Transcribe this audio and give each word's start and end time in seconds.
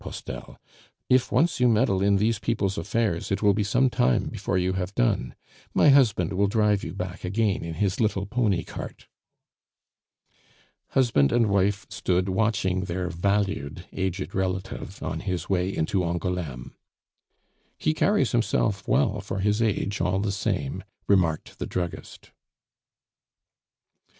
Postel; 0.03 0.57
"if 1.11 1.31
once 1.31 1.59
you 1.59 1.67
meddle 1.69 2.01
in 2.01 2.15
these 2.17 2.39
people's 2.39 2.75
affairs, 2.75 3.31
it 3.31 3.43
will 3.43 3.53
be 3.53 3.63
some 3.63 3.87
time 3.87 4.29
before 4.29 4.57
you 4.57 4.73
have 4.73 4.95
done. 4.95 5.35
My 5.75 5.89
husband 5.89 6.33
will 6.33 6.47
drive 6.47 6.83
you 6.83 6.91
back 6.95 7.23
again 7.23 7.63
in 7.63 7.75
his 7.75 7.99
little 7.99 8.25
pony 8.25 8.63
cart." 8.63 9.05
Husband 10.97 11.31
and 11.31 11.49
wife 11.49 11.85
stood 11.91 12.29
watching 12.29 12.85
their 12.85 13.09
valued, 13.09 13.85
aged 13.93 14.33
relative 14.33 15.03
on 15.03 15.19
his 15.19 15.49
way 15.51 15.69
into 15.69 16.03
Angouleme. 16.03 16.73
"He 17.77 17.93
carries 17.93 18.31
himself 18.31 18.87
well 18.87 19.21
for 19.21 19.37
his 19.41 19.61
age, 19.61 20.01
all 20.01 20.17
the 20.19 20.31
same," 20.31 20.83
remarked 21.07 21.59
the 21.59 21.67
druggist. 21.67 22.31